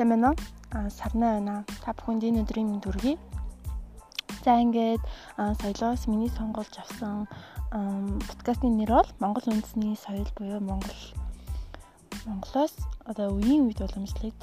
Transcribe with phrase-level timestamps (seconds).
[0.00, 0.36] Сайн байна уу?
[0.72, 1.54] Аа сарнаа байна.
[1.84, 3.20] Та бүхэнд энэ өдрийн мэнд хүргэе.
[4.40, 5.04] За ингээд
[5.36, 7.28] соёлоос миний сонголж авсан
[7.68, 11.00] подкастын нэр бол Монгол үндэсний соёл буюу Монгол
[12.24, 14.40] Монголоос одоо үеийн үед уламжлалт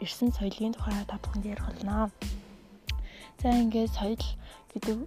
[0.00, 2.08] ирсэн соёлын тухай та бүхэнд ярих болно.
[3.44, 4.24] За ингээд соёл
[4.72, 5.04] гэдэг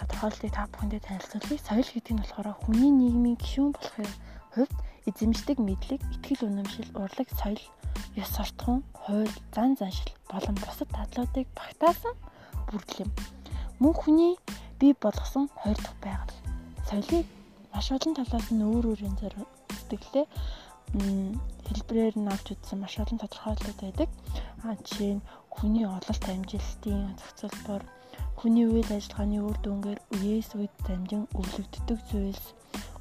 [0.00, 1.60] тодорхойлолтыг та бүхэндээ танилцуулъя.
[1.60, 4.12] Соёл гэдэг нь болохоор хүний нийгмийн гишүүн болохын
[4.56, 4.72] хувьд
[5.08, 7.62] эзэмшдэг мэдлэг, итгэл үнэмшил, урлаг, соёл,
[8.20, 12.14] ёс суртахуун, хууль, зан заншил болон бусад дадлуудыг багтаасан
[12.68, 13.10] бүрдэл юм.
[13.80, 14.34] Мөн хүний
[14.78, 16.36] бий болгосон хоёр дахь байгаль.
[16.88, 17.26] Соёлыг
[17.72, 20.26] маш олон талаас нь өөр өөрийн сэтгэлээ
[21.68, 24.08] хэлбэрээр нь авч үзсэн маш олон тодорхойлолт байдаг.
[24.64, 27.82] А жишээ нь хүний ололт амжилтын зохицуулбар,
[28.38, 32.46] хүний үйл ажиллагааны үр дүнгээр үеэс үед дамжин өвлөгддөг зүйлс,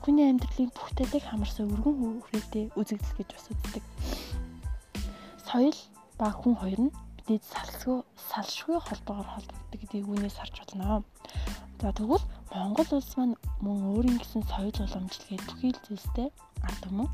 [0.01, 3.83] хүний амьдралын бүх тайлыг хамарсан өргөн хүрээтэй үзэгдэл гэж бас үздэг.
[5.47, 5.77] Соёл
[6.19, 7.97] ба хүн хоёр нь бидэд салсгүй
[8.29, 11.03] салшгүй холбоогоор холбогддог гэдгийг үүнээс харж болно.
[11.81, 16.27] За тэгвэл Монгол улс маань мөн өөрийн гэсэн соёл уламжлалыг бүхий л зүйлстэй
[16.65, 17.09] ард түмэн.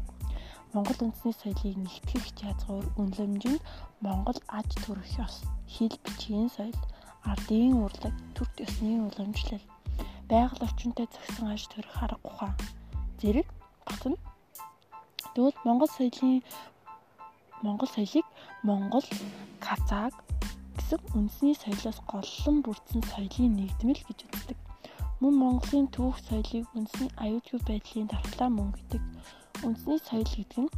[0.74, 3.62] Монгол үндэсний соёлыг нэгтгэх язгуур үнэлэмжинд
[4.06, 5.36] Монгол аж төрөх ёс,
[5.70, 6.80] хэл бичгийн соёл,
[7.32, 9.66] ардын урлаг, төр ёсны уламжлал,
[10.34, 12.58] байгаль орчинтой зохисон аж төрөх арга ухаан
[13.22, 13.48] зэрэг
[13.86, 14.18] батна.
[15.34, 16.42] Тэгвэл Монгол соёлын
[17.62, 18.26] Монгол соёлыг
[18.68, 19.06] Монгол,
[19.66, 20.14] Казак
[20.78, 24.58] гэсэн үндэсний соёлоос голлон бүрдсэн соёлын нэгдмэл гэж үздэг.
[25.22, 29.02] Мөн Монголын түүх соёлыг үндэсний аюулгүй байдлын дархлаа мөн гэдэг.
[29.66, 30.74] Үндэсний соёл гэдэг нь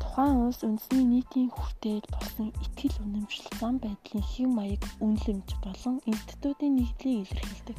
[0.00, 6.74] тухайн улс үндэсний нийтийн хүртээл болсон итгэл үнэмшил зам байдлын хэв маяг үнэлэмж болон энтэтүүдийн
[6.76, 7.78] нэгдлийг илэрхийлдэг.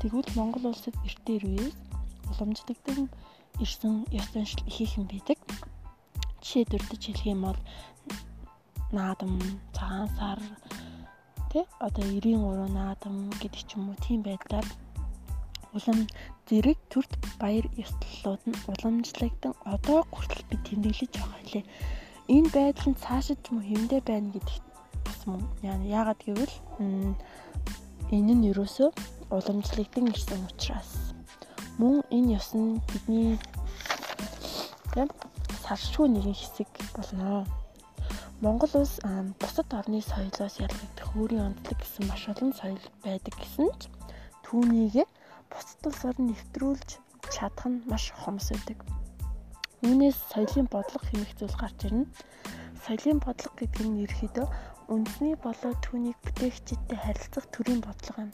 [0.00, 1.76] Тэгвэл Монгол улсад эртээр үеэс
[2.30, 3.08] уламжлагдсан
[3.62, 5.38] ирсэн ёс заншил ихээхэн байдаг.
[6.40, 7.60] Жишээ дурдж хэлэх юм бол
[8.96, 9.32] наадам,
[9.76, 10.40] цагаан сар
[11.52, 14.66] тий одоо 93 наадам гэдэг ч юм уу тийм байдлаар
[15.76, 15.98] улам
[16.48, 21.64] зэрэг төрт баяр ёслолууд нь уламжлагдсан одоо хүртэл би тэмдэглэж байгаа лээ.
[22.36, 24.64] Энэ байдал нь цаашид ч юм хэмдэ байна гэдэгт
[25.04, 25.42] бас мөн
[25.92, 26.54] яагаад гэвэл
[28.16, 28.88] энэ нь ерөөсөө
[29.32, 30.90] уламжлагдсан ирсэн учраас
[31.80, 33.40] мөн энэ ёс нь бидний
[35.64, 37.48] салшгүй нэгэн хэсэг болно.
[38.44, 39.00] Монгол улс
[39.40, 43.88] бусад орны соёлоос ялгагдах өөрийн онцлог гэсэн маш олон соёл байдаг гэсэн ч
[44.44, 45.08] түүнийг
[45.48, 46.90] бусад улсаар нэвтрүүлж
[47.32, 48.78] чадах нь маш хомс байдаг.
[49.86, 52.04] Үүнээс соёлын бодлого хэмэх зүйл гарч ирнэ.
[52.84, 54.46] Соёлын бодлого гэдэг нь ерөөхдөө
[54.92, 58.32] үндэсний болоод түүнийг бүтээгчтэй харилцах төрлийн бодлого юм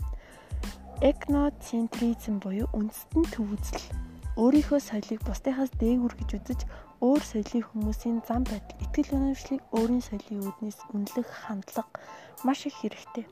[0.98, 3.86] Этноцентризм буюу үндэстэн төв үзэл.
[4.34, 6.60] Өөрийнхөө соёлыг бусдынхаас дээгүр гэж үзэж,
[6.98, 12.02] өөр соёлын хүмүүсийн зам байдал, итгэл үнэмшлийг өөрийн соёлын үүднээс үнэлэх хандлага
[12.42, 13.30] маш их хэрэгтэй.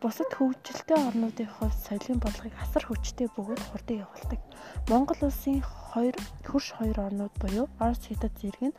[0.00, 4.40] Бусад хөгжилтэй орнуудын хувьд соёлын бодлогыг асар хүчтэй бөгөөд хурдан явуулдаг.
[4.88, 6.16] Монгол улсын хоёр
[6.48, 8.76] хөрш хоёр орнууд буюу Орос, Хятад зэрэг нь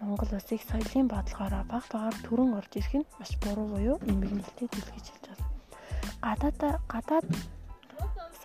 [0.00, 5.06] Монгол улсыг соёлын бодлогоороо баг багаар түрэн орж ирэх нь маш буруу буюу эмгэнэлтэд илгээж
[5.10, 5.46] хэлж байна.
[6.24, 6.60] Гадаад
[6.92, 7.26] гадаад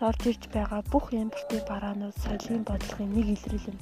[0.08, 3.78] орж ирж байгаа бүх импортын бараанууд соёлын бодлогын нэг илрэл юм.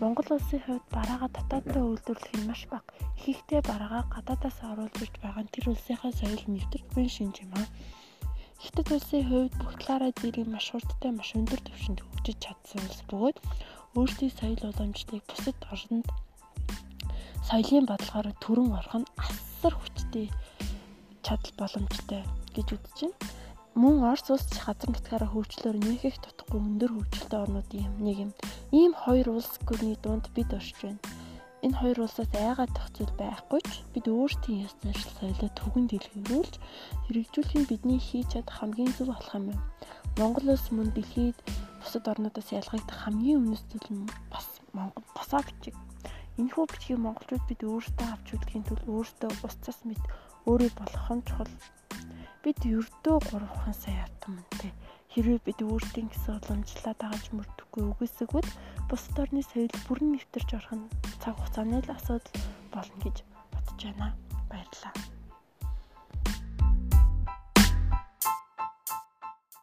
[0.00, 2.84] Монгол улсын хувьд бараагаа татаадтай үйлдвэрлэх нь маш бага.
[3.18, 7.66] Ихэнхдээ бараагаа гадаадаас оруулж ирж байгаа нь тэр улсынхаа соёл нэвтэрч буй шинж юм аа.
[8.62, 13.36] Хятад улсын хувьд бүх талаараа зэрэг маш хурдтай маш өндөр түвшинд хөгжиж чадсан улс бөгөөд
[13.96, 16.06] өөрсдийн соёл уламжлалыг бусад орнд
[17.48, 20.26] соёлын бодлогоор төрөн орох нь асар хүчтэй
[21.24, 22.22] чадал боломжтой
[22.54, 23.46] гэж үзэж байна
[23.76, 25.76] мөн Орос улс газар нутгаараа хөгжлөөр
[26.08, 28.30] их тутахгүй өндөр хөгжилтэй орнуудын нэг юм.
[28.72, 30.96] Ийм хоёр улс гүрний дунд бид орж байна.
[31.60, 36.54] Энэ хоёр улсаас айгаад тах зүйл байхгүй ч бид өөрсдийн ёс заншил соёлоо түгэнд дэлгэрүүлж
[37.04, 39.52] хэрэгжүүлэх нь бидний хийж чадах хамгийн зөв болох юм.
[40.16, 41.36] Монгол улс мөн дэлхийд
[41.84, 45.76] бусад орнуудаас ялгагдах хамгийн өмнөс зүйл нь бас Монгол босоо бичиг.
[46.36, 50.02] Энэхүү бичгийг монголчууд бид өөрсдөө авч үзэхийн тулд өөрсдөө ус цас мэд
[50.44, 51.52] өөрийг болгох нь чухал
[52.44, 54.72] бид ердөө 3хан сая атомнтэй
[55.16, 58.50] хэрвээ бид өөртөө гэсэн уламжлалаа дагаж мөрдөхгүй үгүйсэгвэл
[58.88, 60.92] бусад орны соёл бүрэн нэвтэрч орох нь
[61.24, 62.36] цаг хугацааны л асуудал
[62.68, 63.16] болно гэж
[63.52, 64.12] бодож байна.
[64.52, 64.94] Баярлалаа.